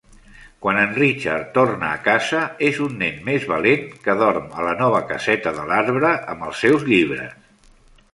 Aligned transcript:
Quan 0.65 0.77
en 0.83 0.93
Richard 0.99 1.43
torna 1.57 1.89
a 1.89 1.99
casa 2.07 2.39
és 2.69 2.79
un 2.85 2.95
nen 3.01 3.19
més 3.27 3.45
valent, 3.51 3.85
que 4.07 4.15
dorm 4.23 4.49
a 4.61 4.65
la 4.69 4.73
nova 4.81 5.03
caseta 5.13 5.53
de 5.59 5.67
l'arbre 5.73 6.15
amb 6.35 6.49
els 6.49 6.63
seus 6.65 6.87
llibres. 6.93 7.37